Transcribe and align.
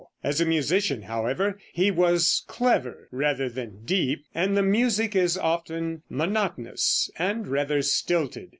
As 0.23 0.41
a 0.41 0.47
musician, 0.47 1.03
however, 1.03 1.59
he 1.73 1.91
was 1.91 2.43
clever 2.47 3.07
rather 3.11 3.47
than 3.47 3.83
deep, 3.85 4.25
and 4.33 4.57
the 4.57 4.63
music 4.63 5.15
is 5.15 5.37
often 5.37 6.01
monotonous 6.09 7.07
and 7.19 7.47
rather 7.47 7.83
stilted. 7.83 8.49